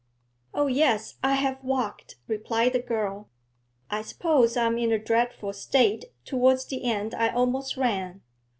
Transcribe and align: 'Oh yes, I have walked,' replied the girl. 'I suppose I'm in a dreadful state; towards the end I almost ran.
'Oh 0.55 0.65
yes, 0.65 1.19
I 1.21 1.35
have 1.35 1.63
walked,' 1.63 2.15
replied 2.27 2.73
the 2.73 2.79
girl. 2.79 3.29
'I 3.91 4.01
suppose 4.01 4.57
I'm 4.57 4.79
in 4.79 4.91
a 4.91 4.97
dreadful 4.97 5.53
state; 5.53 6.05
towards 6.25 6.65
the 6.65 6.85
end 6.89 7.13
I 7.13 7.29
almost 7.29 7.77
ran. 7.77 8.23